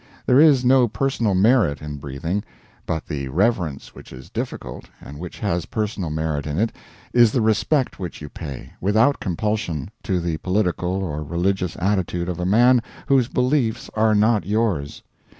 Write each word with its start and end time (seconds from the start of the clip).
There 0.25 0.39
is 0.39 0.65
no 0.65 0.87
personal 0.87 1.35
merit 1.35 1.79
in 1.79 1.97
breathing. 1.97 2.43
But 2.87 3.05
the 3.05 3.27
reverence 3.27 3.93
which 3.93 4.11
is 4.11 4.31
difficult, 4.31 4.85
and 4.99 5.19
which 5.19 5.37
has 5.37 5.67
personal 5.67 6.09
merit 6.09 6.47
in 6.47 6.57
it, 6.57 6.71
is 7.13 7.31
the 7.33 7.39
respect 7.41 7.99
which 7.99 8.19
you 8.19 8.27
pay, 8.27 8.73
without 8.81 9.19
compulsion, 9.19 9.91
to 10.01 10.19
the 10.19 10.37
political 10.37 10.89
or 11.03 11.23
religious 11.23 11.77
attitude 11.79 12.29
of 12.29 12.39
a 12.39 12.47
man 12.47 12.81
whose 13.05 13.27
beliefs 13.27 13.91
are 13.93 14.15
not 14.15 14.43
yours. 14.43 15.03